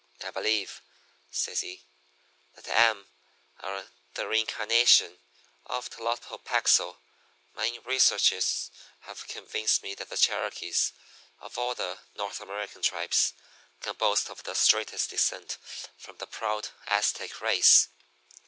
[0.23, 0.81] "'I believe,'
[1.29, 1.83] says he,
[2.55, 3.09] 'that I am
[4.15, 5.19] the reincarnation
[5.67, 6.97] of Tlotopaxl.
[7.53, 10.93] My researches have convinced me that the Cherokees,
[11.39, 13.33] of all the North American tribes,
[13.81, 15.59] can boast of the straightest descent
[15.99, 17.89] from the proud Aztec race.